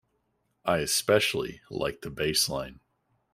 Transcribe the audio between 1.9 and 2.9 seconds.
the bassline.